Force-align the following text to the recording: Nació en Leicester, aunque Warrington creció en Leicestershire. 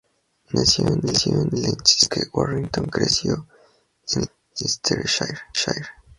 Nació 0.53 0.87
en 0.87 1.01
Leicester, 1.03 1.33
aunque 1.35 2.21
Warrington 2.33 2.85
creció 2.85 3.45
en 4.15 4.23
Leicestershire. 4.59 5.41